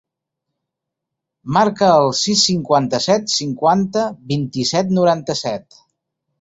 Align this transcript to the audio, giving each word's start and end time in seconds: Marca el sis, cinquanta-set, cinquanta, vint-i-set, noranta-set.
Marca 1.57 1.91
el 1.99 2.09
sis, 2.21 2.41
cinquanta-set, 2.47 3.29
cinquanta, 3.37 4.09
vint-i-set, 4.35 4.93
noranta-set. 5.01 5.83